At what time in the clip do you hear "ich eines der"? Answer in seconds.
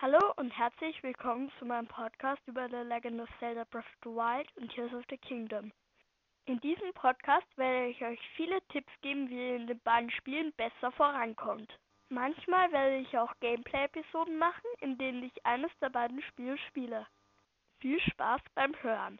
15.24-15.90